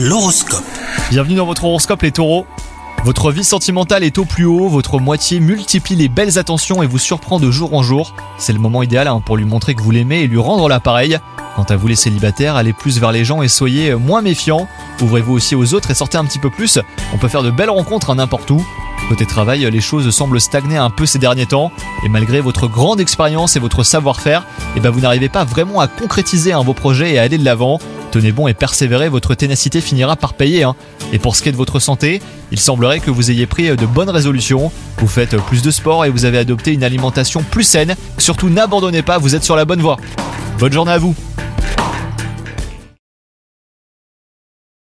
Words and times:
L'horoscope. 0.00 0.62
Bienvenue 1.10 1.34
dans 1.34 1.44
votre 1.44 1.64
horoscope 1.64 2.02
les 2.02 2.12
taureaux. 2.12 2.46
Votre 3.04 3.32
vie 3.32 3.42
sentimentale 3.42 4.04
est 4.04 4.16
au 4.18 4.24
plus 4.24 4.44
haut, 4.44 4.68
votre 4.68 5.00
moitié 5.00 5.40
multiplie 5.40 5.96
les 5.96 6.08
belles 6.08 6.38
attentions 6.38 6.84
et 6.84 6.86
vous 6.86 6.98
surprend 6.98 7.40
de 7.40 7.50
jour 7.50 7.74
en 7.74 7.82
jour. 7.82 8.14
C'est 8.38 8.52
le 8.52 8.60
moment 8.60 8.84
idéal 8.84 9.08
hein, 9.08 9.20
pour 9.26 9.36
lui 9.36 9.44
montrer 9.44 9.74
que 9.74 9.82
vous 9.82 9.90
l'aimez 9.90 10.20
et 10.20 10.28
lui 10.28 10.38
rendre 10.38 10.68
l'appareil. 10.68 11.18
Quant 11.56 11.64
à 11.64 11.74
vous 11.74 11.88
les 11.88 11.96
célibataires, 11.96 12.54
allez 12.54 12.72
plus 12.72 13.00
vers 13.00 13.10
les 13.10 13.24
gens 13.24 13.42
et 13.42 13.48
soyez 13.48 13.96
moins 13.96 14.22
méfiants. 14.22 14.68
Ouvrez-vous 15.02 15.32
aussi 15.32 15.56
aux 15.56 15.74
autres 15.74 15.90
et 15.90 15.94
sortez 15.94 16.16
un 16.16 16.24
petit 16.24 16.38
peu 16.38 16.50
plus. 16.50 16.78
On 17.12 17.18
peut 17.18 17.26
faire 17.26 17.42
de 17.42 17.50
belles 17.50 17.68
rencontres 17.68 18.14
n'importe 18.14 18.52
où. 18.52 18.64
Côté 19.08 19.26
travail, 19.26 19.68
les 19.68 19.80
choses 19.80 20.08
semblent 20.10 20.40
stagner 20.40 20.76
un 20.76 20.90
peu 20.90 21.06
ces 21.06 21.18
derniers 21.18 21.46
temps, 21.46 21.72
et 22.04 22.08
malgré 22.10 22.40
votre 22.40 22.68
grande 22.68 23.00
expérience 23.00 23.56
et 23.56 23.58
votre 23.58 23.82
savoir-faire, 23.82 24.44
eh 24.76 24.80
ben 24.80 24.90
vous 24.90 25.00
n'arrivez 25.00 25.30
pas 25.30 25.44
vraiment 25.44 25.80
à 25.80 25.88
concrétiser 25.88 26.52
hein, 26.52 26.62
vos 26.62 26.74
projets 26.74 27.14
et 27.14 27.18
à 27.18 27.22
aller 27.22 27.38
de 27.38 27.44
l'avant. 27.44 27.78
Tenez 28.10 28.32
bon 28.32 28.48
et 28.48 28.54
persévérez, 28.54 29.08
votre 29.08 29.34
ténacité 29.34 29.80
finira 29.80 30.16
par 30.16 30.34
payer. 30.34 30.64
hein. 30.64 30.74
Et 31.12 31.18
pour 31.18 31.36
ce 31.36 31.42
qui 31.42 31.48
est 31.48 31.52
de 31.52 31.56
votre 31.56 31.78
santé, 31.78 32.22
il 32.50 32.58
semblerait 32.58 33.00
que 33.00 33.10
vous 33.10 33.30
ayez 33.30 33.46
pris 33.46 33.68
de 33.76 33.86
bonnes 33.86 34.10
résolutions. 34.10 34.72
Vous 34.98 35.08
faites 35.08 35.36
plus 35.36 35.62
de 35.62 35.70
sport 35.70 36.04
et 36.04 36.10
vous 36.10 36.24
avez 36.24 36.38
adopté 36.38 36.72
une 36.72 36.84
alimentation 36.84 37.42
plus 37.42 37.64
saine. 37.64 37.96
Surtout 38.16 38.48
n'abandonnez 38.48 39.02
pas, 39.02 39.18
vous 39.18 39.34
êtes 39.34 39.44
sur 39.44 39.56
la 39.56 39.64
bonne 39.64 39.80
voie. 39.80 39.98
Bonne 40.58 40.72
journée 40.72 40.92
à 40.92 40.98
vous 40.98 41.14